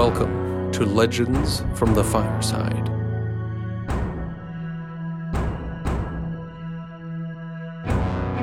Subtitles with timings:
[0.00, 2.86] Welcome to Legends from the Fireside.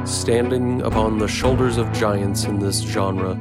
[0.08, 3.34] Standing upon the shoulders of giants in this genre,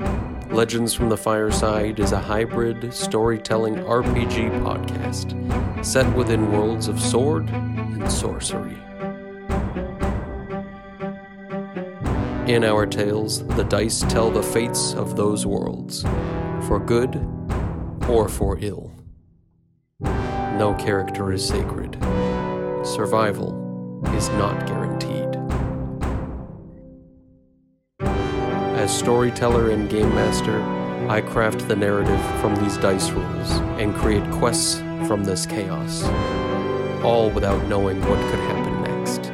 [0.50, 7.50] Legends from the Fireside is a hybrid storytelling RPG podcast set within worlds of sword
[7.50, 8.78] and sorcery.
[12.50, 16.02] In our tales, the dice tell the fates of those worlds,
[16.66, 17.35] for good
[18.08, 18.92] or for ill.
[20.00, 21.94] No character is sacred.
[22.84, 25.36] Survival is not guaranteed.
[28.78, 30.62] As storyteller and game master,
[31.10, 36.04] I craft the narrative from these dice rolls and create quests from this chaos,
[37.02, 39.32] all without knowing what could happen next.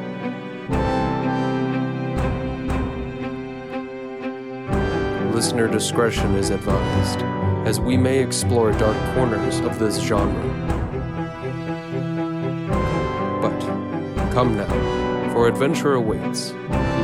[5.33, 7.19] Listener discretion is advised,
[7.65, 10.43] as we may explore dark corners of this genre.
[13.41, 13.57] But
[14.33, 16.51] come now, for adventure awaits.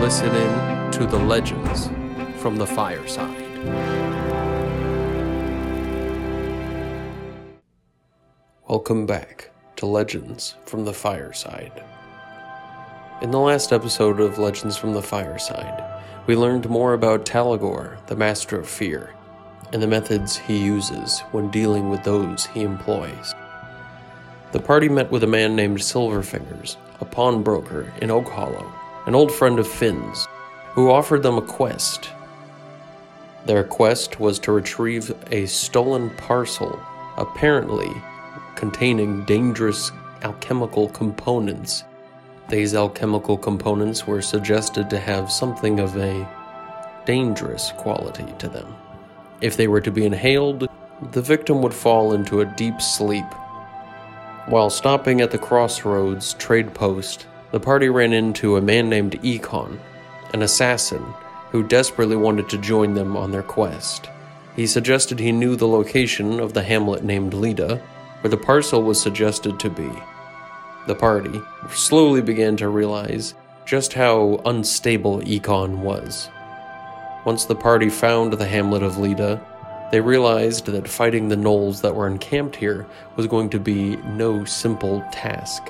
[0.02, 1.88] Listen in to the legends
[2.42, 3.46] from the fireside.
[8.68, 11.84] Welcome back to Legends from the Fireside.
[13.22, 15.84] In the last episode of Legends from the Fireside,
[16.28, 19.14] we learned more about Talagor, the Master of Fear,
[19.72, 23.34] and the methods he uses when dealing with those he employs.
[24.52, 28.72] The party met with a man named Silverfingers, a pawnbroker in Oak Hollow,
[29.06, 30.28] an old friend of Finn's,
[30.73, 32.09] who offered them a quest.
[33.45, 36.80] Their quest was to retrieve a stolen parcel,
[37.17, 37.92] apparently
[38.56, 39.92] containing dangerous
[40.23, 41.84] alchemical components
[42.50, 46.28] these alchemical components were suggested to have something of a
[47.06, 48.75] dangerous quality to them.
[49.42, 50.68] If they were to be inhaled,
[51.12, 53.25] the victim would fall into a deep sleep.
[54.47, 59.80] While stopping at the crossroads trade post, the party ran into a man named Econ,
[60.34, 61.03] an assassin
[61.52, 64.09] who desperately wanted to join them on their quest.
[64.56, 67.81] He suggested he knew the location of the hamlet named Leda,
[68.22, 69.90] where the parcel was suggested to be
[70.90, 71.40] the party,
[71.72, 76.30] slowly began to realize just how unstable Econ was.
[77.25, 79.41] Once the party found the hamlet of Leda,
[79.91, 82.85] they realized that fighting the gnolls that were encamped here
[83.16, 85.69] was going to be no simple task.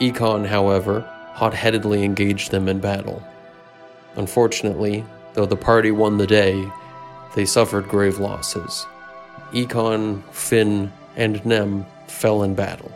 [0.00, 1.00] Econ, however,
[1.32, 3.22] hot headedly engaged them in battle.
[4.16, 6.64] Unfortunately, though the party won the day,
[7.34, 8.86] they suffered grave losses.
[9.52, 12.92] Econ, Finn, and Nem fell in battle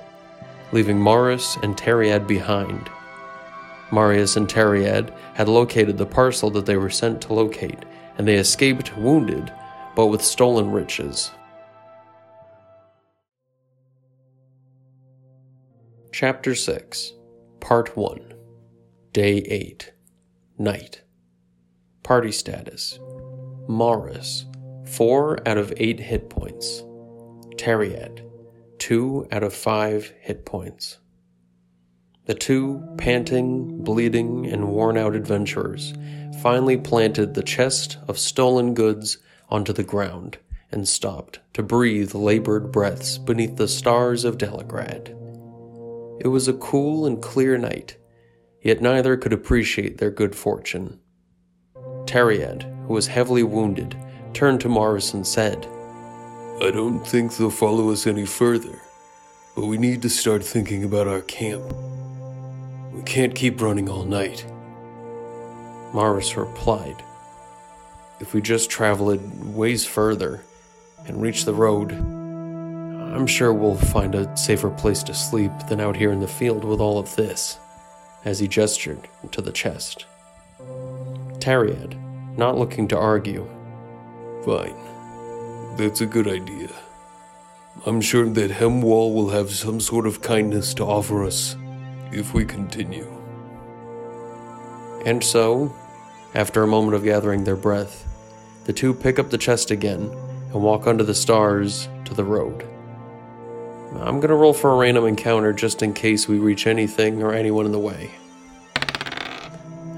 [0.72, 2.90] leaving Marius and Teriad behind.
[3.90, 7.84] Marius and Teriad had located the parcel that they were sent to locate,
[8.18, 9.52] and they escaped wounded,
[9.96, 11.30] but with stolen riches.
[16.12, 17.12] Chapter 6,
[17.60, 18.34] Part 1,
[19.12, 19.92] Day 8,
[20.58, 21.02] Night.
[22.02, 22.98] Party status
[23.68, 24.44] Marus,
[24.86, 26.82] 4 out of 8 hit points.
[27.56, 28.28] Teriad,
[28.78, 30.98] two out of five hit points.
[32.26, 35.92] The two panting, bleeding, and worn out adventurers
[36.42, 39.18] finally planted the chest of stolen goods
[39.48, 40.38] onto the ground
[40.70, 45.08] and stopped to breathe labored breaths beneath the stars of Delagrad.
[46.20, 47.96] It was a cool and clear night,
[48.60, 51.00] yet neither could appreciate their good fortune.
[52.04, 53.96] Teriad, who was heavily wounded,
[54.34, 55.66] turned to Marus and said,
[56.60, 58.80] I don't think they'll follow us any further,
[59.54, 61.72] but we need to start thinking about our camp.
[62.92, 64.44] We can't keep running all night.
[65.92, 67.02] Marus replied,
[68.20, 70.42] If we just travel it ways further
[71.06, 75.96] and reach the road, I'm sure we'll find a safer place to sleep than out
[75.96, 77.58] here in the field with all of this,
[78.24, 80.06] as he gestured to the chest.
[81.38, 81.96] Teriad,
[82.36, 83.48] not looking to argue,
[84.44, 84.76] Fine.
[85.76, 86.70] That's a good idea.
[87.86, 91.56] I'm sure that Hemwall will have some sort of kindness to offer us
[92.12, 93.06] if we continue.
[95.04, 95.74] And so,
[96.34, 98.06] after a moment of gathering their breath,
[98.64, 100.10] the two pick up the chest again
[100.52, 102.66] and walk under the stars to the road.
[103.96, 107.64] I'm gonna roll for a random encounter just in case we reach anything or anyone
[107.64, 108.10] in the way.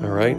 [0.03, 0.37] Alright,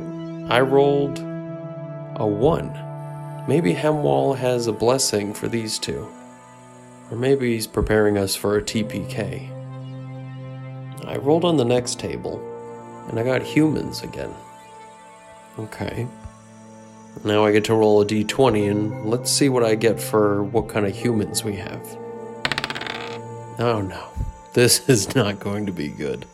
[0.49, 3.45] I rolled a 1.
[3.47, 6.07] Maybe Hemwall has a blessing for these two.
[7.09, 9.49] Or maybe he's preparing us for a TPK.
[11.05, 12.39] I rolled on the next table,
[13.09, 14.33] and I got humans again.
[15.59, 16.07] Okay.
[17.23, 20.69] Now I get to roll a d20, and let's see what I get for what
[20.69, 21.97] kind of humans we have.
[23.59, 24.07] Oh no,
[24.53, 26.25] this is not going to be good.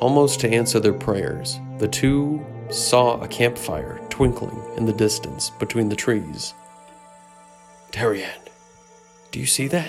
[0.00, 5.88] Almost to answer their prayers, the two saw a campfire twinkling in the distance between
[5.88, 6.54] the trees.
[7.90, 8.48] Teriad,
[9.32, 9.88] do you see that?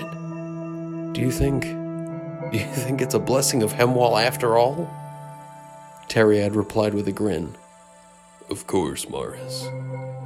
[1.13, 1.63] Do you think.
[2.51, 4.89] Do you think it's a blessing of Hemwall after all?
[6.10, 7.56] Teriad replied with a grin.
[8.50, 9.68] Of course, Marus.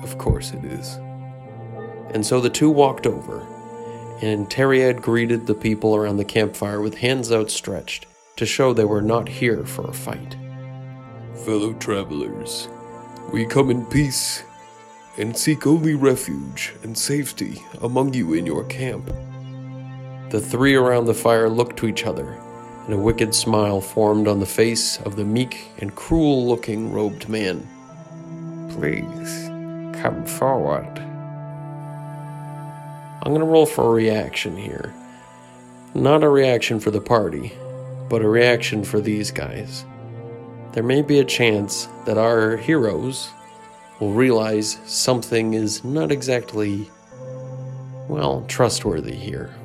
[0.02, 0.96] Of course it is.
[2.14, 3.46] And so the two walked over,
[4.22, 8.06] and Teriad greeted the people around the campfire with hands outstretched
[8.38, 10.38] to show they were not here for a fight.
[11.46, 12.70] Fellow travelers,
[13.34, 14.44] we come in peace
[15.18, 19.08] and seek only refuge and safety among you in your camp.
[20.30, 22.40] The three around the fire looked to each other,
[22.86, 27.30] and a wicked smile formed on the face of the meek and cruel looking robed
[27.30, 27.68] man.
[28.72, 29.48] Please,
[30.02, 31.00] come forward.
[33.26, 34.94] I'm going to roll for a reaction here.
[35.94, 37.54] Not a reaction for the party,
[38.10, 39.86] but a reaction for these guys.
[40.74, 43.30] There may be a chance that our heroes
[44.00, 46.90] will realize something is not exactly,
[48.10, 49.56] well, trustworthy here.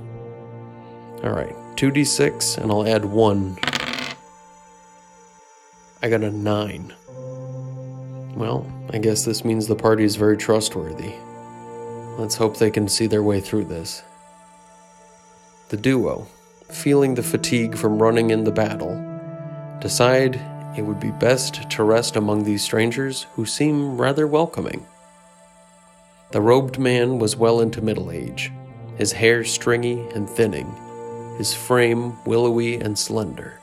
[1.24, 3.56] Alright, 2d6, and I'll add 1.
[6.02, 6.94] I got a 9.
[8.34, 11.12] Well, I guess this means the party is very trustworthy.
[12.18, 14.02] Let's hope they can see their way through this.
[15.68, 16.26] The duo,
[16.68, 18.96] feeling the fatigue from running in the battle,
[19.80, 20.34] decide
[20.76, 24.84] it would be best to rest among these strangers who seem rather welcoming.
[26.32, 28.50] The robed man was well into middle age,
[28.96, 30.74] his hair stringy and thinning,
[31.38, 33.60] his frame willowy and slender.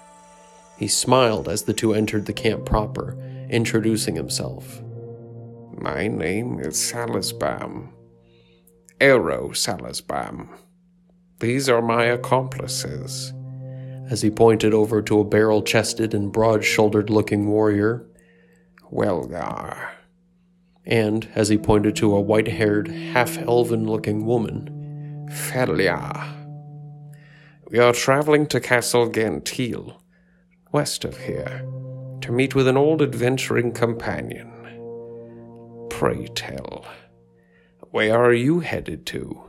[0.77, 3.17] He smiled as the two entered the camp proper,
[3.49, 4.81] introducing himself.
[5.77, 7.89] My name is Salisbam.
[9.01, 10.47] Arrow Salisbam.
[11.41, 13.33] These are my accomplices.
[14.09, 18.05] As he pointed over to a barrel chested and broad shouldered looking warrior,
[18.89, 19.89] Welgar.
[20.85, 26.34] And as he pointed to a white haired, half elven looking woman, Felia.
[27.75, 30.01] We are traveling to Castle Gentile,
[30.71, 31.67] west of here,
[32.21, 34.49] to meet with an old adventuring companion.
[35.89, 36.85] Pray tell,
[37.91, 39.41] where are you headed to?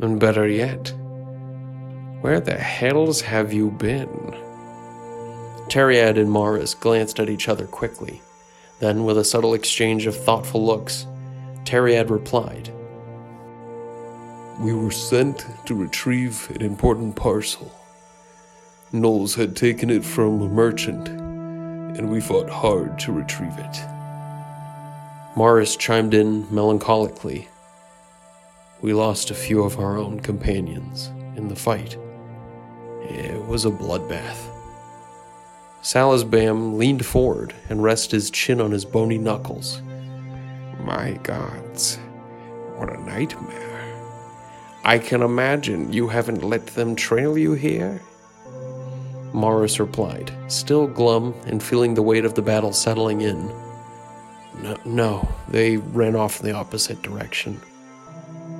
[0.00, 0.92] And better yet,
[2.20, 4.36] where the hells have you been?
[5.70, 8.20] Teriad and Marus glanced at each other quickly.
[8.80, 11.06] Then, with a subtle exchange of thoughtful looks,
[11.64, 12.70] Teriad replied,
[14.60, 17.72] We were sent to retrieve an important parcel.
[18.92, 23.76] Gnolls had taken it from a merchant, and we fought hard to retrieve it.
[25.34, 27.46] Marus chimed in melancholically.
[28.82, 31.06] We lost a few of our own companions
[31.36, 31.96] in the fight.
[33.04, 34.46] It was a bloodbath.
[35.82, 39.80] Salisbam leaned forward and rested his chin on his bony knuckles.
[40.80, 41.96] My gods,
[42.76, 43.69] what a nightmare.
[44.90, 48.02] I can imagine you haven't let them trail you here?
[49.32, 53.46] Marus replied, still glum and feeling the weight of the battle settling in.
[54.60, 57.60] No, no, they ran off in the opposite direction.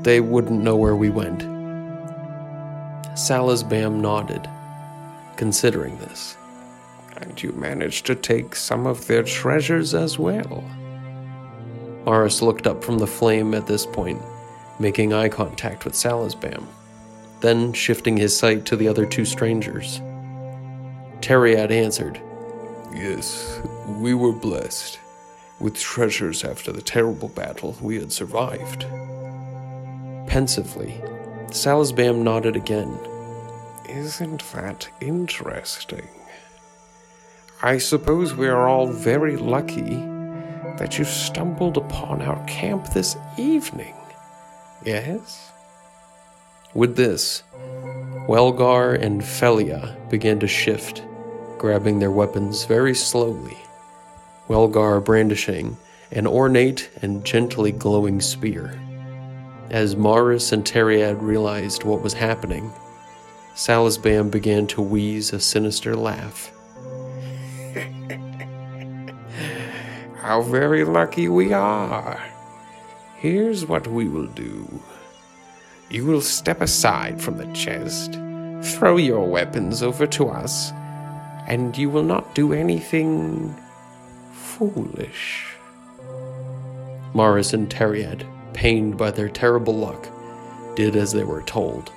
[0.02, 1.40] They wouldn't know where we went.
[3.18, 4.49] Salisbam nodded,
[5.37, 6.37] considering this.
[7.16, 10.62] And you managed to take some of their treasures as well.
[12.06, 14.22] Marus looked up from the flame at this point,
[14.80, 16.66] making eye contact with Salisbam,
[17.40, 20.00] then shifting his sight to the other two strangers.
[21.20, 22.20] Teriad answered,
[22.92, 24.99] Yes, we were blessed
[25.60, 28.87] with treasures after the terrible battle we had survived.
[30.26, 31.00] Pensively,
[31.49, 32.99] Salisbam nodded again.
[33.88, 36.08] Isn't that interesting?
[37.62, 39.96] I suppose we are all very lucky
[40.78, 43.94] that you stumbled upon our camp this evening.
[44.84, 45.52] Yes?
[46.72, 47.42] With this,
[48.26, 51.02] Welgar and Felia began to shift,
[51.58, 53.58] grabbing their weapons very slowly.
[54.49, 55.76] Welgar brandishing
[56.12, 58.78] an ornate and gently glowing spear.
[59.70, 62.72] As Marus and Teriad realized what was happening,
[63.54, 66.50] Salisbam began to wheeze a sinister laugh.
[70.16, 72.20] How very lucky we are.
[73.20, 74.80] Here's what we will do.
[75.90, 78.14] You will step aside from the chest,
[78.62, 80.70] throw your weapons over to us,
[81.46, 83.54] and you will not do anything
[84.32, 85.54] foolish.
[87.12, 88.24] Marus and Teriad,
[88.54, 90.08] pained by their terrible luck,
[90.74, 91.92] did as they were told.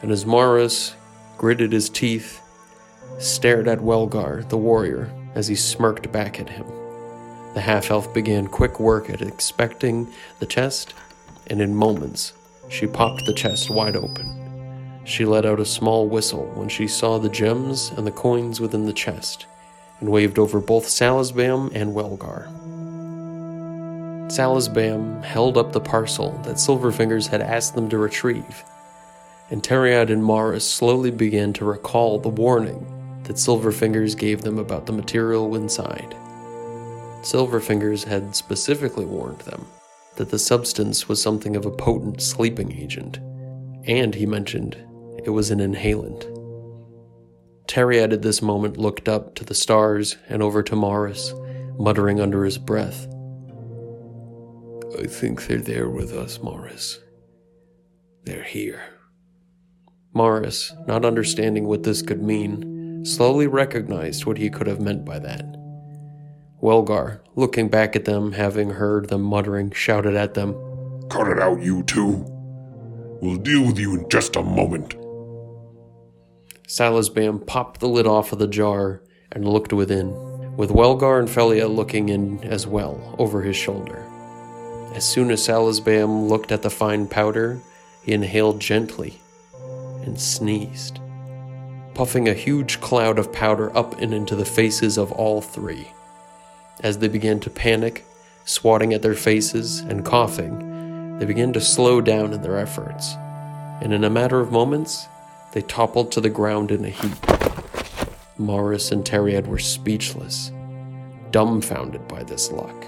[0.00, 0.94] and as Marus
[1.38, 2.40] gritted his teeth,
[3.18, 6.66] stared at Welgar, the warrior, as he smirked back at him.
[7.54, 10.94] The half elf began quick work at expecting the chest,
[11.48, 12.32] and in moments
[12.68, 15.02] she popped the chest wide open.
[15.04, 18.86] She let out a small whistle when she saw the gems and the coins within
[18.86, 19.46] the chest,
[20.00, 22.48] and waved over both Salisbam and Welgar.
[24.30, 28.64] Salisbam held up the parcel that Silverfingers had asked them to retrieve,
[29.50, 32.86] and Teriad and Marus slowly began to recall the warning
[33.24, 36.16] that Silverfingers gave them about the material inside.
[37.22, 39.66] Silverfingers had specifically warned them
[40.16, 43.18] that the substance was something of a potent sleeping agent,
[43.84, 44.76] and he mentioned
[45.24, 46.28] it was an inhalant.
[47.66, 51.32] Teriad at this moment looked up to the stars and over to Marus,
[51.78, 53.06] muttering under his breath.
[54.98, 56.98] I think they're there with us, Marus.
[58.24, 58.82] They're here.
[60.14, 65.18] Marus, not understanding what this could mean, slowly recognized what he could have meant by
[65.20, 65.56] that.
[66.62, 70.54] Welgar, looking back at them, having heard them muttering, shouted at them,
[71.10, 72.24] Cut it out, you two.
[73.20, 74.94] We'll deal with you in just a moment.
[76.68, 79.02] Salisbam popped the lid off of the jar
[79.32, 80.12] and looked within,
[80.56, 84.06] with Welgar and Felia looking in as well, over his shoulder.
[84.94, 87.60] As soon as Salisbam looked at the fine powder,
[88.04, 89.20] he inhaled gently
[90.04, 91.00] and sneezed,
[91.94, 95.88] puffing a huge cloud of powder up and into the faces of all three.
[96.82, 98.04] As they began to panic,
[98.44, 103.14] swatting at their faces and coughing, they began to slow down in their efforts,
[103.80, 105.06] and in a matter of moments,
[105.52, 107.12] they toppled to the ground in a heap.
[108.36, 110.50] Marus and Teriad were speechless,
[111.30, 112.86] dumbfounded by this luck.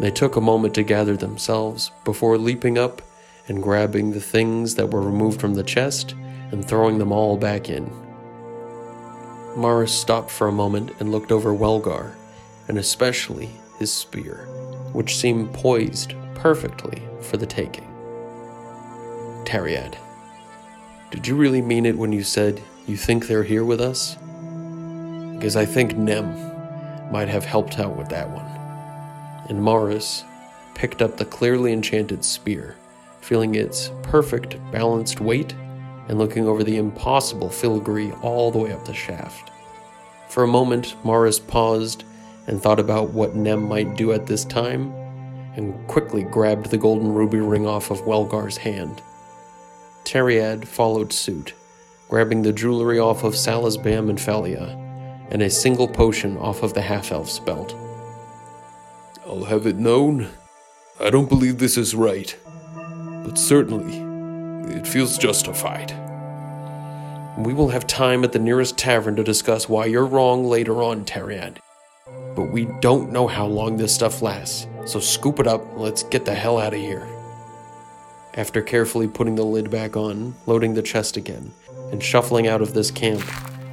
[0.00, 3.02] They took a moment to gather themselves before leaping up
[3.46, 6.16] and grabbing the things that were removed from the chest
[6.50, 7.88] and throwing them all back in.
[9.56, 12.14] Marus stopped for a moment and looked over Welgar,
[12.68, 14.46] and especially his spear,
[14.92, 17.88] which seemed poised perfectly for the taking.
[19.44, 19.96] Teriad,
[21.10, 24.16] did you really mean it when you said you think they're here with us?
[25.34, 26.32] Because I think Nem
[27.12, 28.46] might have helped out with that one.
[29.48, 30.24] And Marus
[30.74, 32.76] picked up the clearly enchanted spear,
[33.20, 35.54] feeling its perfect balanced weight
[36.08, 39.50] and looking over the impossible filigree all the way up the shaft.
[40.28, 42.04] For a moment, Marus paused
[42.46, 44.92] and thought about what Nem might do at this time,
[45.54, 49.02] and quickly grabbed the golden ruby ring off of Welgar's hand.
[50.04, 51.54] Teriad followed suit,
[52.08, 54.78] grabbing the jewelry off of Salisbam and Felia,
[55.30, 57.74] and a single potion off of the half elf's belt.
[59.26, 60.28] I'll have it known.
[61.00, 62.36] I don't believe this is right,
[63.24, 63.96] but certainly
[64.76, 65.90] it feels justified.
[67.38, 71.04] We will have time at the nearest tavern to discuss why you're wrong later on,
[71.04, 71.58] Teriad.
[72.34, 76.24] But we don't know how long this stuff lasts, so scoop it up let's get
[76.24, 77.06] the hell out of here.
[78.34, 81.52] After carefully putting the lid back on, loading the chest again,
[81.90, 83.22] and shuffling out of this camp,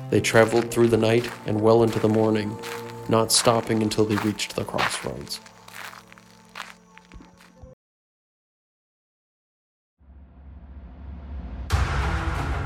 [0.09, 2.57] they traveled through the night and well into the morning,
[3.07, 5.39] not stopping until they reached the crossroads.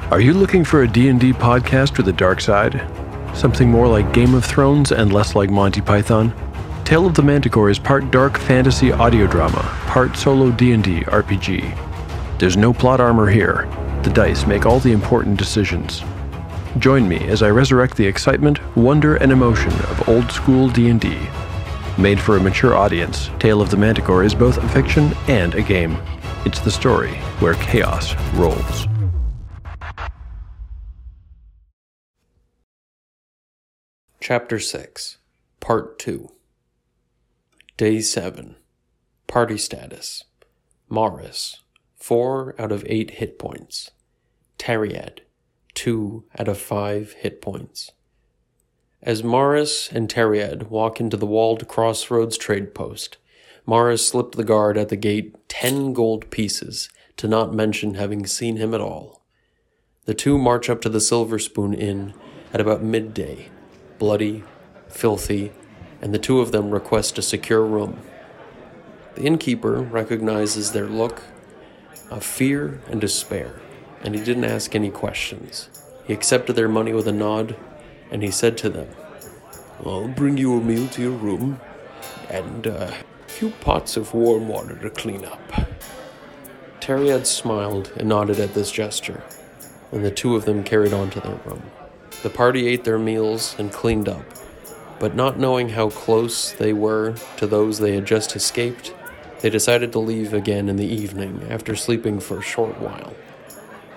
[0.09, 2.87] Are you looking for a D&D podcast with a dark side?
[3.33, 6.33] Something more like Game of Thrones and less like Monty Python?
[6.85, 12.39] Tale of the Manticore is part dark fantasy audio drama, part solo D&D RPG.
[12.39, 13.67] There's no plot armor here.
[14.03, 16.03] The dice make all the important decisions.
[16.77, 21.17] Join me as I resurrect the excitement, wonder, and emotion of old school D&D.
[21.97, 25.61] Made for a mature audience, Tale of the Manticore is both a fiction and a
[25.61, 25.97] game.
[26.45, 28.87] It's the story where chaos rolls.
[34.25, 35.17] Chapter 6,
[35.59, 36.31] Part 2
[37.75, 38.55] Day 7
[39.27, 40.23] Party Status
[40.89, 41.59] Marus,
[41.97, 43.91] 4 out of 8 hit points.
[44.57, 45.19] Teriad,
[45.73, 47.91] 2 out of 5 hit points.
[49.01, 53.17] As Marus and Teriad walk into the walled crossroads trade post,
[53.67, 56.87] Marus slipped the guard at the gate 10 gold pieces,
[57.17, 59.21] to not mention having seen him at all.
[60.05, 62.13] The two march up to the Silver Spoon Inn
[62.53, 63.49] at about midday
[63.99, 64.43] bloody,
[64.87, 65.51] filthy,
[66.01, 68.01] and the two of them request a secure room.
[69.15, 71.21] The innkeeper recognizes their look
[72.09, 73.59] of fear and despair,
[74.01, 75.69] and he didn't ask any questions.
[76.05, 77.55] He accepted their money with a nod,
[78.11, 78.89] and he said to them,
[79.85, 81.59] I'll bring you a meal to your room
[82.29, 82.91] and uh,
[83.25, 85.41] a few pots of warm water to clean up.
[86.79, 89.23] Teriad smiled and nodded at this gesture.
[89.91, 91.63] and the two of them carried on to their room.
[92.23, 94.23] The party ate their meals and cleaned up,
[94.97, 98.93] but not knowing how close they were to those they had just escaped,
[99.41, 103.13] they decided to leave again in the evening after sleeping for a short while.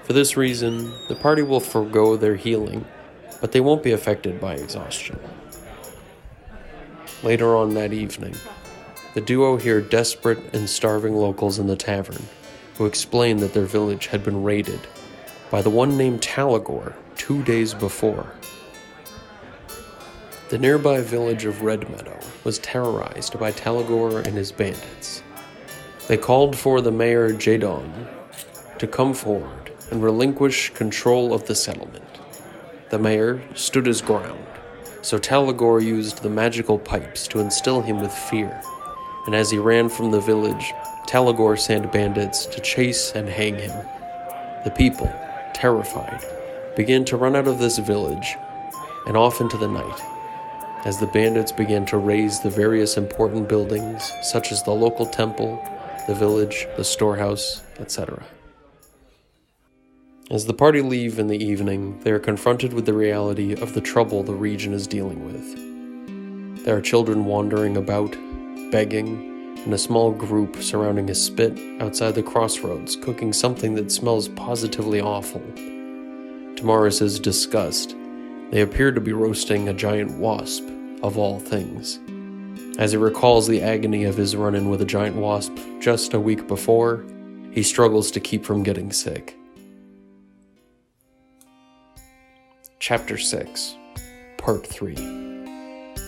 [0.02, 2.84] For this reason, the party will forego their healing,
[3.40, 5.20] but they won't be affected by exhaustion.
[7.22, 8.34] Later on that evening,
[9.14, 12.24] the duo hear desperate and starving locals in the tavern
[12.74, 14.80] who explain that their village had been raided
[15.48, 18.26] by the one named Talagor two days before.
[20.48, 25.22] The nearby village of Red Meadow was terrorized by Talagor and his bandits.
[26.06, 28.06] They called for the mayor Jadon
[28.78, 32.04] to come forward and relinquish control of the settlement.
[32.90, 34.46] The mayor stood his ground,
[35.02, 38.62] so Talagor used the magical pipes to instill him with fear,
[39.26, 40.72] and as he ran from the village,
[41.08, 43.86] Talagor sent bandits to chase and hang him.
[44.64, 45.12] The people,
[45.54, 46.24] terrified,
[46.76, 48.36] began to run out of this village
[49.06, 50.00] and off into the night
[50.84, 55.60] as the bandits began to raze the various important buildings, such as the local temple,
[56.06, 58.22] the village, the storehouse, etc.
[60.30, 63.80] As the party leave in the evening, they are confronted with the reality of the
[63.80, 66.64] trouble the region is dealing with.
[66.64, 68.12] There are children wandering about,
[68.70, 74.28] begging, and a small group surrounding a spit outside the crossroads cooking something that smells
[74.28, 75.42] positively awful.
[76.56, 77.94] To Marus's disgust,
[78.50, 80.64] they appear to be roasting a giant wasp,
[81.02, 81.98] of all things.
[82.78, 86.20] As he recalls the agony of his run in with a giant wasp just a
[86.20, 87.04] week before,
[87.52, 89.36] he struggles to keep from getting sick.
[92.78, 93.76] Chapter 6,
[94.38, 94.94] Part 3,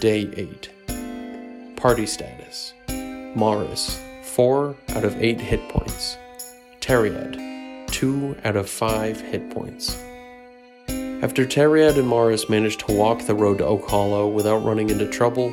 [0.01, 1.77] Day 8.
[1.77, 6.17] Party status Marus, 4 out of 8 hit points.
[6.81, 9.97] Teriad, 2 out of 5 hit points.
[11.21, 15.09] After Teriad and Marus manage to walk the road to Oak Hollow without running into
[15.09, 15.53] trouble,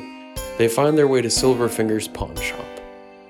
[0.58, 2.64] they find their way to Silverfinger's pawn shop.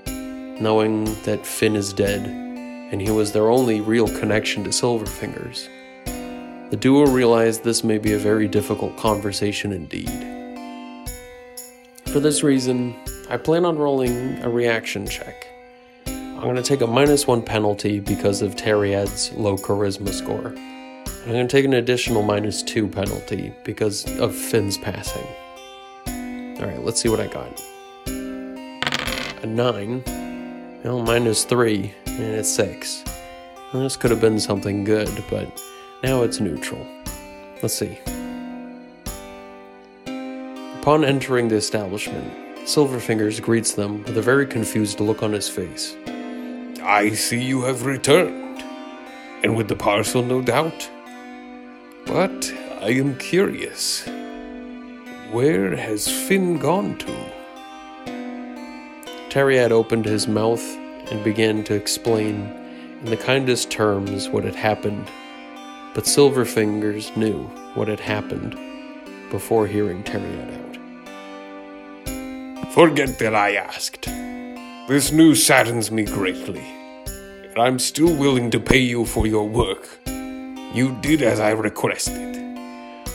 [0.04, 5.66] Knowing that Finn is dead, and he was their only real connection to Silverfingers,
[6.68, 10.10] the duo realize this may be a very difficult conversation indeed.
[12.12, 12.94] For this reason,
[13.30, 15.46] I plan on rolling a reaction check.
[16.06, 20.54] I'm going to take a minus one penalty because of Teriad's low charisma score.
[21.26, 25.26] I'm going to take an additional minus two penalty because of Finn's passing.
[26.06, 27.60] Alright, let's see what I got.
[29.42, 30.04] A nine.
[30.84, 33.02] Well, minus three, and it's six.
[33.72, 35.60] This could have been something good, but
[36.04, 36.86] now it's neutral.
[37.60, 37.98] Let's see.
[40.80, 45.96] Upon entering the establishment, Silverfingers greets them with a very confused look on his face.
[46.84, 48.62] I see you have returned,
[49.42, 50.88] and with the parcel, no doubt.
[52.06, 54.06] But I am curious.
[55.32, 57.32] Where has Finn gone to?
[59.28, 60.64] Teriad opened his mouth
[61.10, 62.46] and began to explain
[63.00, 65.10] in the kindest terms what had happened,
[65.94, 67.42] but Silverfingers knew
[67.74, 68.56] what had happened
[69.30, 70.78] before hearing Teriad
[72.06, 72.72] out.
[72.72, 74.06] Forget that I asked.
[74.88, 76.64] This news saddens me greatly,
[77.48, 80.05] and I'm still willing to pay you for your work.
[80.76, 82.36] You did as I requested.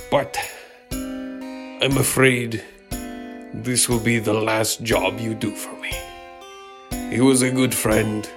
[0.10, 0.36] But
[0.90, 2.64] I'm afraid
[3.54, 5.94] this will be the last job you do for me.
[7.12, 8.28] He was a good friend,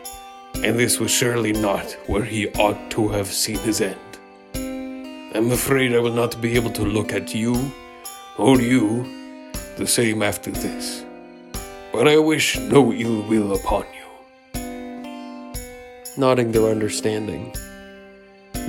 [0.57, 4.19] and this was surely not where he ought to have seen his end.
[5.35, 7.73] I'm afraid I will not be able to look at you
[8.37, 9.07] or you
[9.79, 11.03] the same after this.
[11.95, 14.61] But I wish no ill will upon you.
[16.19, 17.55] Nodding their understanding,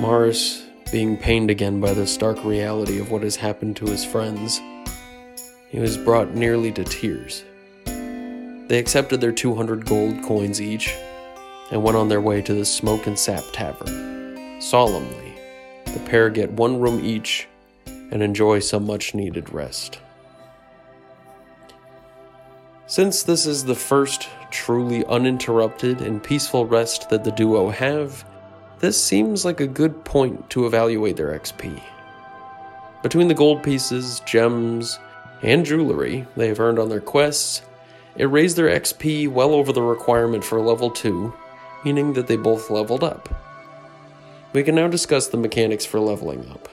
[0.00, 4.60] Marus, being pained again by the stark reality of what has happened to his friends,
[5.70, 7.44] he was brought nearly to tears.
[7.86, 10.94] They accepted their 200 gold coins each
[11.70, 14.60] and went on their way to the Smoke and Sap Tavern.
[14.60, 15.32] Solemnly,
[15.86, 17.48] the pair get one room each
[17.86, 20.00] and enjoy some much needed rest.
[22.86, 28.24] Since this is the first truly uninterrupted and peaceful rest that the duo have,
[28.78, 31.82] this seems like a good point to evaluate their XP.
[33.02, 34.98] Between the gold pieces, gems,
[35.42, 37.62] and jewelry they have earned on their quests,
[38.16, 41.32] it raised their XP well over the requirement for level 2,
[41.84, 43.28] meaning that they both leveled up.
[44.52, 46.68] We can now discuss the mechanics for leveling up.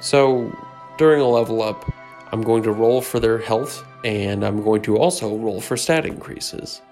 [0.00, 0.56] So,
[0.96, 1.84] during a level up,
[2.32, 6.06] I'm going to roll for their health, and I'm going to also roll for stat
[6.06, 6.82] increases.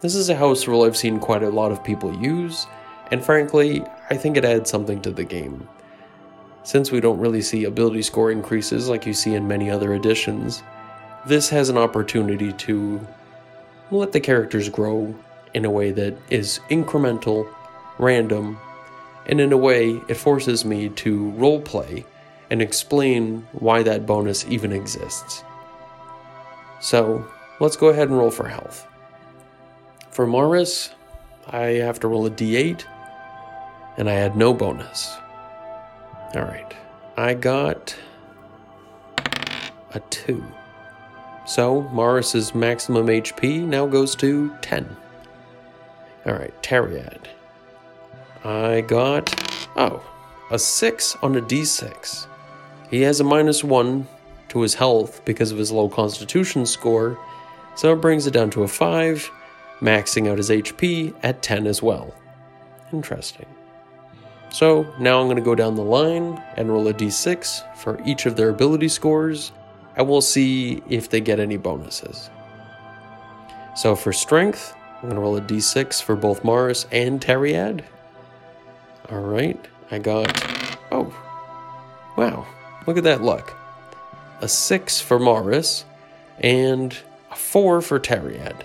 [0.00, 2.66] This is a house rule I've seen quite a lot of people use,
[3.10, 5.68] and frankly, I think it adds something to the game.
[6.62, 10.62] Since we don't really see ability score increases like you see in many other editions,
[11.26, 13.06] this has an opportunity to
[13.90, 15.14] let the characters grow
[15.52, 17.46] in a way that is incremental,
[17.98, 18.58] random,
[19.26, 22.04] and in a way it forces me to roleplay
[22.50, 25.44] and explain why that bonus even exists.
[26.80, 27.26] So
[27.60, 28.86] let's go ahead and roll for health.
[30.10, 30.90] For Marus,
[31.48, 32.84] I have to roll a d8,
[33.96, 35.16] and I had no bonus.
[36.34, 36.74] Alright,
[37.16, 37.96] I got
[39.92, 40.44] a 2.
[41.46, 44.96] So Marus's maximum HP now goes to 10.
[46.26, 47.26] Alright, Teriad.
[48.44, 49.34] I got,
[49.76, 50.02] oh,
[50.50, 52.26] a 6 on a d6.
[52.90, 54.06] He has a minus 1
[54.48, 57.18] to his health because of his low constitution score,
[57.74, 59.30] so it brings it down to a 5,
[59.80, 62.14] maxing out his HP at 10 as well.
[62.92, 63.46] Interesting.
[64.54, 68.24] So now I'm going to go down the line and roll a d6 for each
[68.24, 69.50] of their ability scores,
[69.96, 72.30] and we'll see if they get any bonuses.
[73.74, 77.82] So for strength, I'm going to roll a d6 for both Marus and Teriad.
[79.10, 79.58] All right,
[79.90, 80.30] I got.
[80.92, 81.12] Oh,
[82.16, 82.46] wow,
[82.86, 83.52] look at that luck.
[84.40, 85.82] A 6 for Marus
[86.38, 86.96] and
[87.32, 88.62] a 4 for Teriad.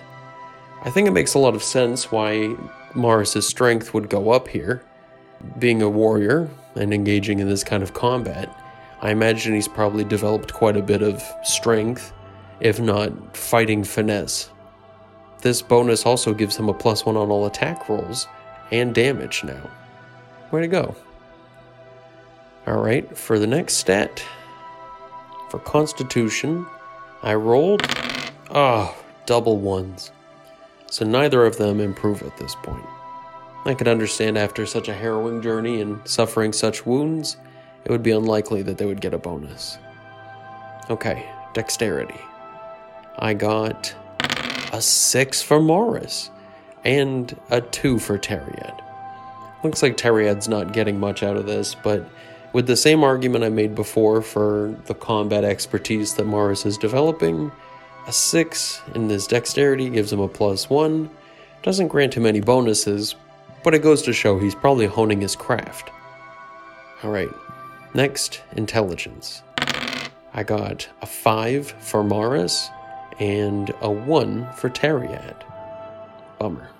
[0.84, 2.54] I think it makes a lot of sense why
[2.94, 4.84] Marus's strength would go up here.
[5.58, 8.54] Being a warrior and engaging in this kind of combat,
[9.00, 12.12] I imagine he's probably developed quite a bit of strength,
[12.60, 14.50] if not fighting finesse.
[15.40, 18.28] This bonus also gives him a plus one on all attack rolls
[18.70, 19.70] and damage now.
[20.50, 20.94] Way to go.
[22.68, 24.22] Alright, for the next stat,
[25.48, 26.66] for Constitution,
[27.22, 27.82] I rolled,
[28.50, 30.12] ah, oh, double ones.
[30.90, 32.84] So neither of them improve at this point.
[33.64, 37.36] I could understand after such a harrowing journey and suffering such wounds,
[37.84, 39.78] it would be unlikely that they would get a bonus.
[40.88, 42.20] Okay, dexterity.
[43.18, 43.94] I got
[44.72, 46.30] a 6 for Marus
[46.84, 48.80] and a 2 for Teriad.
[49.62, 52.08] Looks like Teriad's not getting much out of this, but
[52.54, 57.52] with the same argument I made before for the combat expertise that Marus is developing,
[58.06, 61.10] a 6 in his dexterity gives him a plus 1.
[61.62, 63.14] Doesn't grant him any bonuses,
[63.62, 65.90] but it goes to show he's probably honing his craft.
[67.04, 67.30] Alright,
[67.94, 69.42] next, intelligence.
[70.32, 72.68] I got a 5 for Marus
[73.18, 75.42] and a 1 for Teriad.
[76.38, 76.70] Bummer.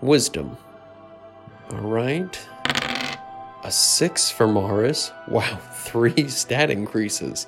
[0.00, 0.56] Wisdom.
[1.72, 2.40] Alright.
[3.64, 5.12] A 6 for Marus.
[5.28, 7.46] Wow, 3 stat increases.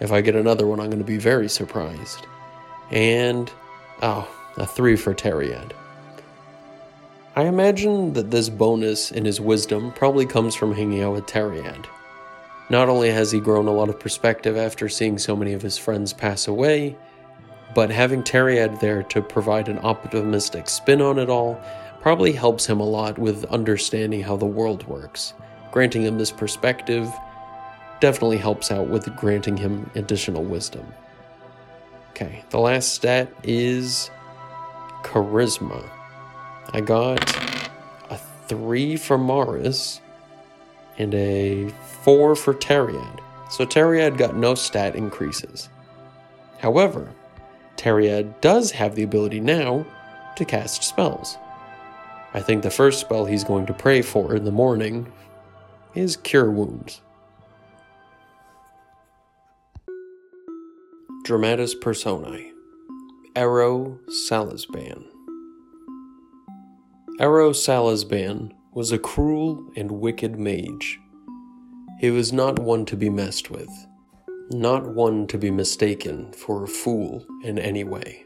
[0.00, 2.26] If I get another one, I'm going to be very surprised.
[2.90, 3.50] And,
[4.02, 5.72] oh, a 3 for Teriad.
[7.36, 11.86] I imagine that this bonus in his wisdom probably comes from hanging out with Teriad.
[12.70, 15.78] Not only has he grown a lot of perspective after seeing so many of his
[15.78, 16.96] friends pass away,
[17.72, 21.60] but having Teriad there to provide an optimistic spin on it all
[22.00, 25.34] probably helps him a lot with understanding how the world works.
[25.70, 27.08] Granting him this perspective
[28.00, 30.84] definitely helps out with granting him additional wisdom.
[32.10, 34.10] Okay, the last stat is
[35.04, 35.88] charisma.
[36.72, 37.36] I got
[38.10, 40.00] a 3 for Marus
[40.98, 41.68] and a
[42.02, 43.20] 4 for Teriad.
[43.50, 45.68] So Teriad got no stat increases.
[46.58, 47.12] However,
[47.76, 49.84] Teriad does have the ability now
[50.36, 51.36] to cast spells.
[52.34, 55.10] I think the first spell he's going to pray for in the morning
[55.96, 57.00] is Cure Wounds.
[61.24, 62.52] Dramatis Personae
[63.36, 65.09] Ero Salisban
[67.20, 70.98] Ero Salisban was a cruel and wicked mage.
[71.98, 73.68] He was not one to be messed with,
[74.50, 78.24] not one to be mistaken for a fool in any way.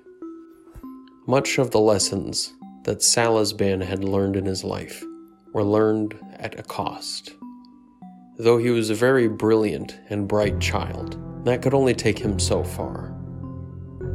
[1.26, 2.54] Much of the lessons
[2.84, 5.02] that Salisban had learned in his life
[5.52, 7.34] were learned at a cost.
[8.38, 12.62] Though he was a very brilliant and bright child, that could only take him so
[12.62, 13.10] far.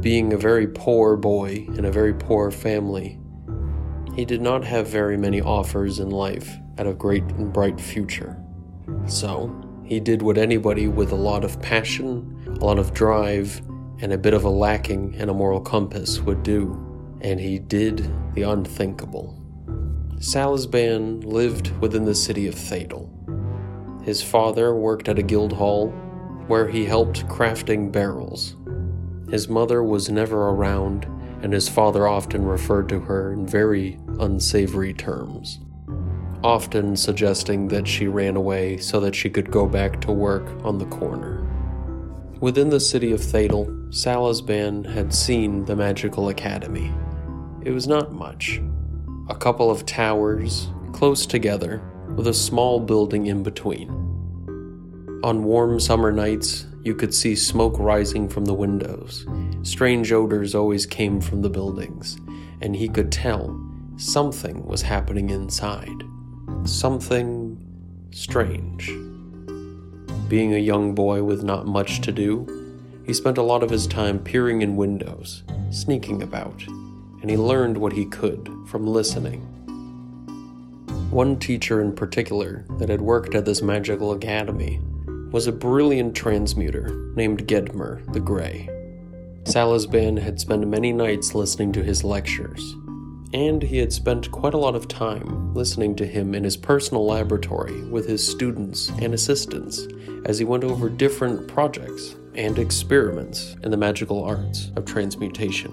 [0.00, 3.19] Being a very poor boy in a very poor family,
[4.14, 8.36] he did not have very many offers in life at a great and bright future.
[9.06, 13.60] So, he did what anybody with a lot of passion, a lot of drive,
[14.00, 16.78] and a bit of a lacking in a moral compass would do.
[17.20, 19.36] And he did the unthinkable.
[20.16, 23.08] Salisban lived within the city of Theidal.
[24.04, 25.88] His father worked at a guild hall
[26.46, 28.56] where he helped crafting barrels.
[29.30, 31.06] His mother was never around
[31.42, 35.60] and his father often referred to her in very unsavory terms.
[36.42, 40.78] often suggesting that she ran away so that she could go back to work on
[40.78, 41.46] the corner.
[42.40, 46.92] Within the city of Thetel, Salazban had seen the Magical Academy.
[47.62, 48.60] It was not much.
[49.28, 51.82] A couple of towers, close together,
[52.16, 53.90] with a small building in between.
[55.22, 59.26] On warm summer nights, you could see smoke rising from the windows.
[59.62, 62.18] Strange odors always came from the buildings,
[62.60, 63.58] and he could tell
[63.96, 66.02] something was happening inside.
[66.64, 67.58] Something
[68.10, 68.88] strange.
[70.28, 72.46] Being a young boy with not much to do,
[73.04, 77.76] he spent a lot of his time peering in windows, sneaking about, and he learned
[77.76, 79.40] what he could from listening.
[81.10, 84.80] One teacher in particular that had worked at this magical academy
[85.30, 88.68] was a brilliant transmuter named Gedmer the Grey.
[89.44, 92.76] Salazban had spent many nights listening to his lectures,
[93.32, 97.06] and he had spent quite a lot of time listening to him in his personal
[97.06, 99.86] laboratory with his students and assistants
[100.26, 105.72] as he went over different projects and experiments in the magical arts of transmutation.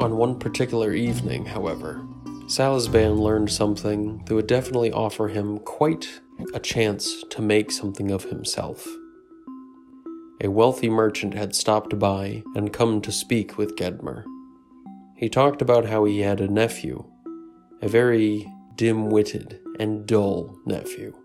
[0.00, 2.00] On one particular evening, however,
[2.46, 6.20] Salazban learned something that would definitely offer him quite
[6.54, 8.86] a chance to make something of himself.
[10.40, 14.24] A wealthy merchant had stopped by and come to speak with Gedmer.
[15.16, 17.04] He talked about how he had a nephew,
[17.82, 21.16] a very dim witted and dull nephew,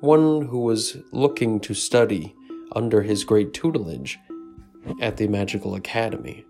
[0.00, 2.34] one who was looking to study
[2.74, 4.18] under his great tutelage
[5.00, 6.44] at the Magical Academy.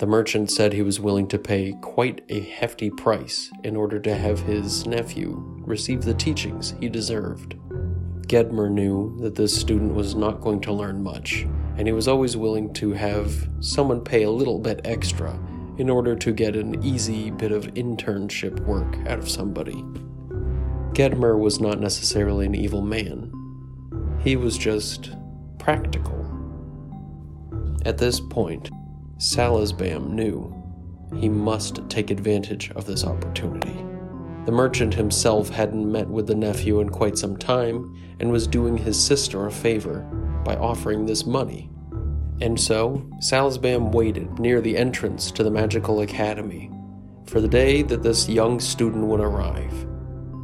[0.00, 4.14] The merchant said he was willing to pay quite a hefty price in order to
[4.16, 7.54] have his nephew receive the teachings he deserved.
[8.26, 12.36] Gedmer knew that this student was not going to learn much, and he was always
[12.36, 15.38] willing to have someone pay a little bit extra
[15.78, 19.84] in order to get an easy bit of internship work out of somebody.
[20.92, 23.30] Gedmer was not necessarily an evil man,
[24.24, 25.14] he was just
[25.58, 26.20] practical.
[27.84, 28.70] At this point,
[29.24, 30.54] Salazbam knew
[31.16, 33.74] he must take advantage of this opportunity.
[34.44, 38.76] The merchant himself hadn't met with the nephew in quite some time and was doing
[38.76, 40.00] his sister a favor
[40.44, 41.70] by offering this money.
[42.42, 46.70] And so, Salisbam waited near the entrance to the Magical Academy
[47.24, 49.86] for the day that this young student would arrive.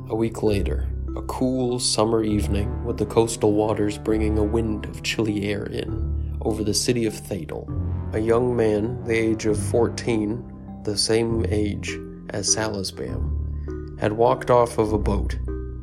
[0.09, 0.89] A week later,
[1.19, 6.39] a cool summer evening with the coastal waters bringing a wind of chilly air in
[6.41, 7.69] over the city of Thetel
[8.13, 11.97] a young man, the age of 14, the same age
[12.31, 15.35] as Salazbam, had walked off of a boat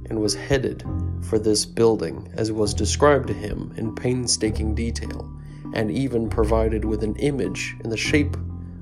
[0.10, 0.84] and was headed
[1.22, 5.32] for this building as was described to him in painstaking detail,
[5.74, 8.36] and even provided with an image in the shape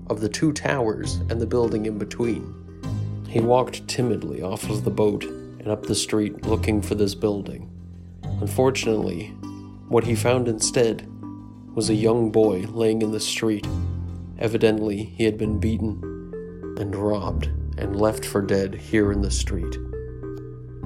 [0.08, 2.52] of the two towers and the building in between.
[3.28, 7.70] He walked timidly off of the boat and up the street looking for this building.
[8.42, 9.28] Unfortunately,
[9.88, 11.08] what he found instead
[11.76, 13.68] was a young boy laying in the street.
[14.40, 16.00] Evidently, he had been beaten
[16.78, 19.78] and robbed and left for dead here in the street.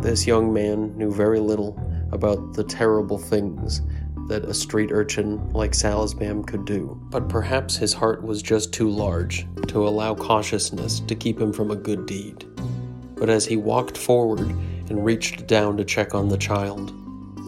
[0.02, 1.80] This young man knew very little
[2.12, 3.82] about the terrible things
[4.30, 8.90] that a street urchin like Salazbam could do, but perhaps his heart was just too
[8.90, 12.46] large to allow cautiousness to keep him from a good deed.
[13.16, 16.90] But as he walked forward and reached down to check on the child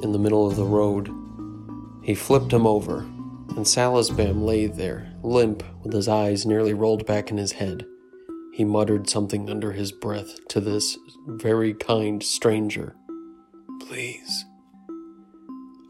[0.03, 1.11] in the middle of the road,
[2.03, 3.03] he flipped him over
[3.55, 7.85] and Salazbam lay there, limp, with his eyes nearly rolled back in his head.
[8.53, 12.95] He muttered something under his breath to this very kind stranger.
[13.81, 14.45] Please,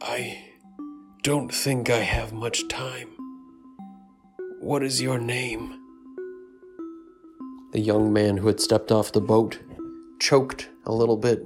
[0.01, 0.43] I
[1.23, 3.09] don't think I have much time.
[4.59, 5.79] What is your name?
[7.73, 9.59] The young man who had stepped off the boat
[10.19, 11.43] choked a little bit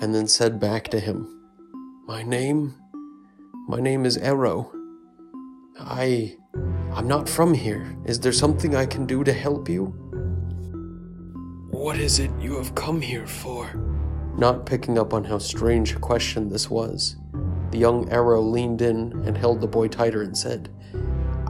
[0.00, 1.48] and then said back to him,
[2.06, 2.74] My name?
[3.68, 4.75] My name is Arrow.
[5.78, 6.36] I.
[6.92, 7.94] I'm not from here.
[8.06, 9.86] Is there something I can do to help you?
[11.70, 13.74] What is it you have come here for?
[14.38, 17.16] Not picking up on how strange a question this was,
[17.70, 20.70] the young arrow leaned in and held the boy tighter and said,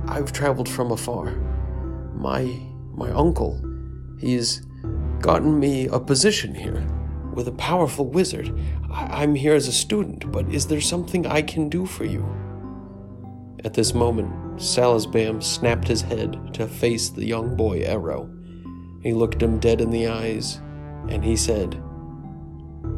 [0.09, 1.33] I've traveled from afar.
[2.15, 2.61] My
[2.95, 3.63] my uncle,
[4.19, 4.63] he's
[5.21, 6.87] gotten me a position here
[7.35, 8.59] with a powerful wizard.
[8.91, 12.25] I- I'm here as a student, but is there something I can do for you?
[13.65, 18.31] At this moment, Salisbam snapped his head to face the young boy Arrow.
[19.03, 20.61] He looked him dead in the eyes,
[21.09, 21.83] and he said,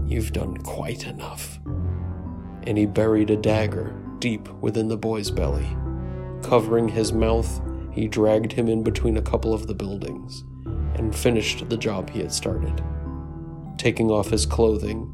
[0.07, 1.59] You've done quite enough.
[2.65, 5.67] And he buried a dagger deep within the boy's belly.
[6.43, 7.61] Covering his mouth,
[7.93, 10.45] he dragged him in between a couple of the buildings
[10.95, 12.83] and finished the job he had started.
[13.79, 15.09] taking off his clothing,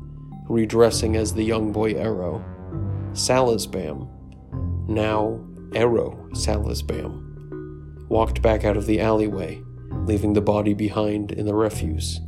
[0.48, 2.42] redressing as the young boy Arrow.
[3.12, 4.08] Salisbam,
[4.86, 5.40] now
[5.74, 9.62] Arrow Salisbam, walked back out of the alleyway,
[10.06, 12.20] leaving the body behind in the refuse,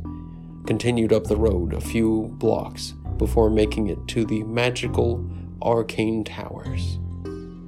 [0.65, 5.29] continued up the road a few blocks before making it to the magical
[5.61, 6.99] arcane towers.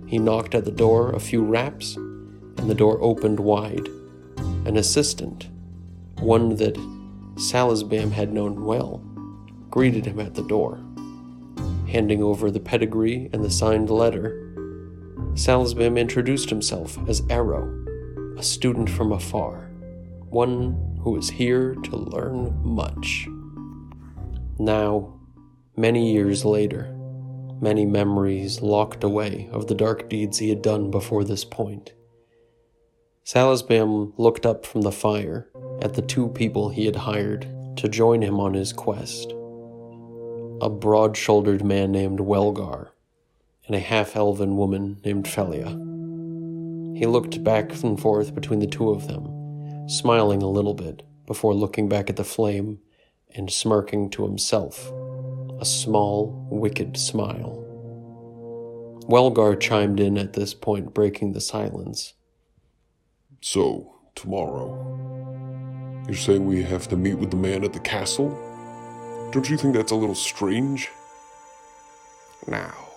[0.08, 3.88] He knocked at the door a few raps, and the door opened wide.
[4.66, 5.50] An assistant,
[6.20, 6.76] one that
[7.36, 8.98] Salisbam had known well,
[9.70, 10.80] greeted him at the door.
[11.88, 14.49] Handing over the pedigree and the signed letter,
[15.34, 17.68] Salisbam introduced himself as Arrow,
[18.38, 19.70] a student from afar,
[20.30, 23.28] one who is here to learn much.
[24.58, 25.20] Now,
[25.78, 26.94] many years later,
[27.62, 31.94] many memories locked away of the dark deeds he had done before this point.
[33.26, 35.50] Salisbam looked up from the fire
[35.82, 39.34] at the two people he had hired to join him on his quest
[40.62, 42.90] a broad shouldered man named Welgar
[43.70, 45.70] and a half elven woman named Felia.
[46.98, 51.54] He looked back and forth between the two of them, smiling a little bit before
[51.54, 52.80] looking back at the flame
[53.36, 54.92] and smirking to himself,
[55.62, 57.64] a small, wicked smile.
[59.08, 62.16] Welgar chimed in at this point, breaking the silence.
[63.42, 66.04] So, tomorrow.
[66.08, 68.30] You're saying we have to meet with the man at the castle?
[69.32, 70.90] Don't you think that's a little strange?
[72.48, 72.89] Now,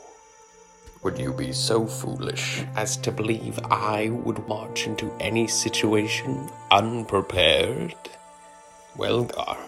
[1.02, 7.96] would you be so foolish as to believe I would march into any situation unprepared?
[8.96, 9.58] Welgar,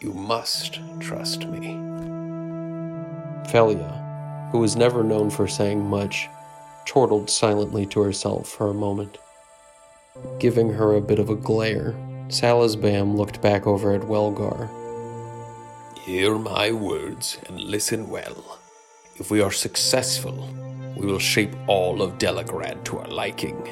[0.00, 1.74] you must trust me.
[3.50, 6.28] Felia, who was never known for saying much,
[6.84, 9.16] chortled silently to herself for a moment.
[10.38, 11.94] Giving her a bit of a glare,
[12.28, 14.68] Salisbam looked back over at Welgar.
[16.00, 18.58] Hear my words and listen well.
[19.16, 20.48] If we are successful,
[21.02, 23.68] we will shape all of Delagrad to our liking,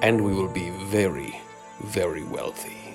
[0.00, 1.40] and we will be very,
[1.80, 2.94] very wealthy.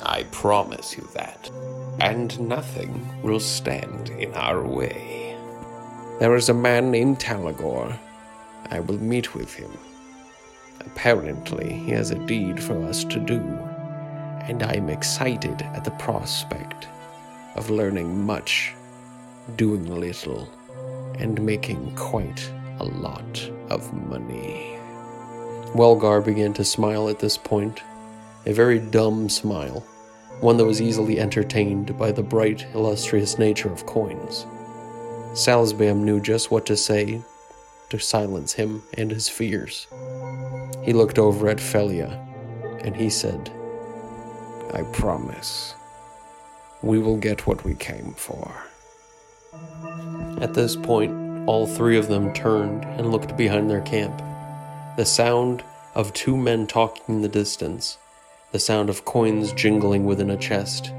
[0.00, 1.50] I promise you that.
[1.98, 5.36] And nothing will stand in our way.
[6.20, 7.98] There is a man named Talagor.
[8.70, 9.76] I will meet with him.
[10.80, 13.40] Apparently, he has a deed for us to do,
[14.48, 16.86] and I am excited at the prospect
[17.56, 18.72] of learning much,
[19.56, 20.48] doing little,
[21.18, 22.48] and making quite
[22.80, 24.78] a lot of money.
[25.74, 27.82] Welgar began to smile at this point,
[28.46, 29.80] a very dumb smile,
[30.40, 34.46] one that was easily entertained by the bright, illustrious nature of coins.
[35.32, 37.22] Salisbam knew just what to say
[37.90, 39.86] to silence him and his fears.
[40.82, 42.10] He looked over at Felia,
[42.82, 43.50] and he said,
[44.72, 45.74] I promise.
[46.82, 48.50] We will get what we came for.
[50.40, 54.16] At this point, all three of them turned and looked behind their camp.
[54.96, 55.62] The sound
[55.94, 57.98] of two men talking in the distance,
[58.52, 60.92] the sound of coins jingling within a chest,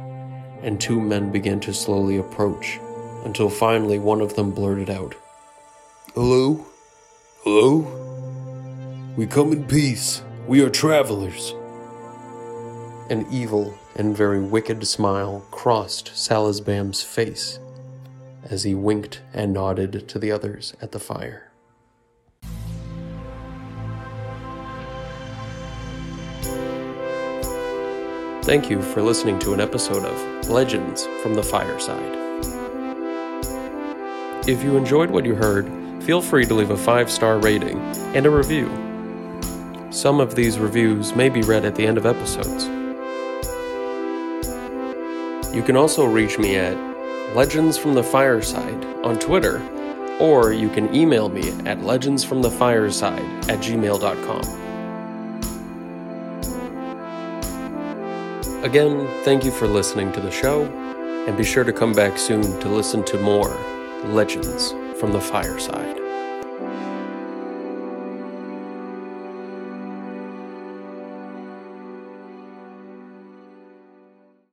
[0.61, 2.79] and two men began to slowly approach,
[3.23, 5.15] until finally one of them blurted out,
[6.13, 6.65] Hello?
[7.43, 7.87] Hello?
[9.15, 10.23] We come in peace.
[10.47, 11.53] We are travelers.
[13.09, 17.59] An evil and very wicked smile crossed Salisbam's face
[18.49, 21.51] as he winked and nodded to the others at the fire.
[28.43, 32.17] Thank you for listening to an episode of Legends from the Fireside.
[34.47, 35.71] If you enjoyed what you heard,
[36.03, 37.77] feel free to leave a five star rating
[38.15, 38.67] and a review.
[39.91, 42.65] Some of these reviews may be read at the end of episodes.
[45.55, 46.90] You can also reach me at
[47.35, 49.61] Legends from the Fireside on Twitter,
[50.19, 54.41] or you can email me at legendsfromthefireside at gmail.com.
[58.65, 60.65] Again, thank you for listening to the show,
[61.25, 63.55] and be sure to come back soon to listen to more
[64.03, 66.00] Legends from the Fireside.